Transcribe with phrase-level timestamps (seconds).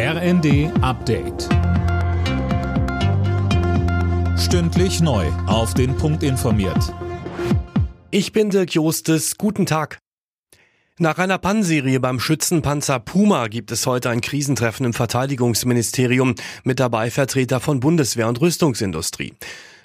[0.00, 1.48] RND Update.
[4.38, 5.26] Stündlich neu.
[5.48, 6.94] Auf den Punkt informiert.
[8.12, 9.38] Ich bin Dirk Jostes.
[9.38, 9.98] Guten Tag.
[11.00, 17.10] Nach einer Pannserie beim Schützenpanzer Puma gibt es heute ein Krisentreffen im Verteidigungsministerium mit dabei
[17.10, 19.34] Vertreter von Bundeswehr und Rüstungsindustrie.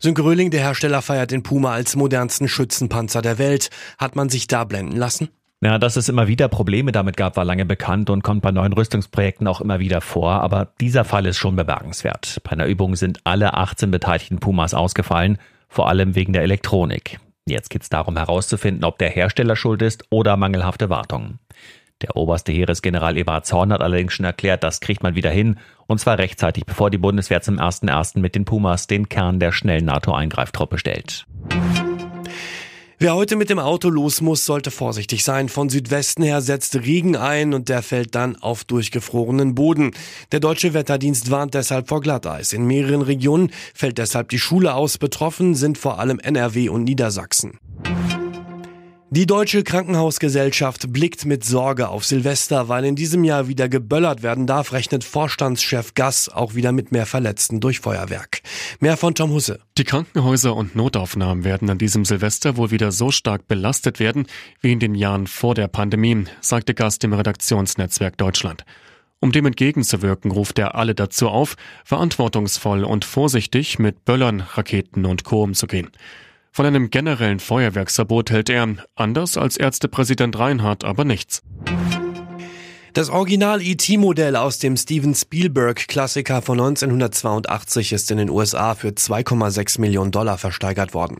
[0.00, 3.70] Sönke Röhling, der Hersteller, feiert den Puma als modernsten Schützenpanzer der Welt.
[3.96, 5.28] Hat man sich da blenden lassen?
[5.62, 8.72] Ja, dass es immer wieder Probleme damit gab, war lange bekannt und kommt bei neuen
[8.72, 10.40] Rüstungsprojekten auch immer wieder vor.
[10.40, 12.40] Aber dieser Fall ist schon bemerkenswert.
[12.44, 15.36] Bei einer Übung sind alle 18 beteiligten Pumas ausgefallen,
[15.68, 17.20] vor allem wegen der Elektronik.
[17.46, 21.38] Jetzt geht es darum herauszufinden, ob der Hersteller schuld ist oder mangelhafte Wartung.
[22.00, 26.00] Der oberste Heeresgeneral Eberhard Zorn hat allerdings schon erklärt, das kriegt man wieder hin, und
[26.00, 28.18] zwar rechtzeitig, bevor die Bundeswehr zum 1.1.
[28.20, 31.26] mit den Pumas den Kern der schnellen NATO-Eingreiftruppe stellt.
[33.02, 35.48] Wer heute mit dem Auto los muss, sollte vorsichtig sein.
[35.48, 39.92] Von Südwesten her setzt Regen ein und der fällt dann auf durchgefrorenen Boden.
[40.32, 42.52] Der deutsche Wetterdienst warnt deshalb vor Glatteis.
[42.52, 44.98] In mehreren Regionen fällt deshalb die Schule aus.
[44.98, 47.58] Betroffen sind vor allem NRW und Niedersachsen.
[49.12, 54.46] Die Deutsche Krankenhausgesellschaft blickt mit Sorge auf Silvester, weil in diesem Jahr wieder geböllert werden
[54.46, 58.40] darf, rechnet Vorstandschef Gass auch wieder mit mehr Verletzten durch Feuerwerk.
[58.78, 59.58] Mehr von Tom Husse.
[59.78, 64.28] Die Krankenhäuser und Notaufnahmen werden an diesem Silvester wohl wieder so stark belastet werden
[64.60, 68.64] wie in den Jahren vor der Pandemie, sagte Gass dem Redaktionsnetzwerk Deutschland.
[69.18, 75.24] Um dem entgegenzuwirken, ruft er alle dazu auf, verantwortungsvoll und vorsichtig mit Böllern, Raketen und
[75.24, 75.42] Co.
[75.42, 75.90] umzugehen.
[76.52, 81.42] Von einem generellen Feuerwerksverbot hält er, anders als Ärztepräsident Reinhardt, aber nichts.
[82.92, 89.80] Das Original ET-Modell aus dem Steven Spielberg-Klassiker von 1982 ist in den USA für 2,6
[89.80, 91.18] Millionen Dollar versteigert worden.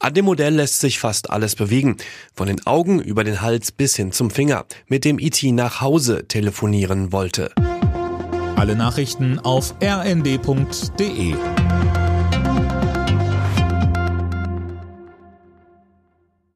[0.00, 1.98] An dem Modell lässt sich fast alles bewegen.
[2.34, 6.26] Von den Augen über den Hals bis hin zum Finger, mit dem ET nach Hause
[6.26, 7.52] telefonieren wollte.
[8.56, 11.34] Alle Nachrichten auf rnd.de